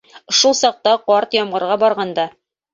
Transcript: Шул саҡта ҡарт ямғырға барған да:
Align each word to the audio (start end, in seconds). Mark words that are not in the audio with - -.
Шул 0.37 0.55
саҡта 0.59 0.95
ҡарт 1.11 1.39
ямғырға 1.41 1.79
барған 1.87 2.19
да: 2.21 2.29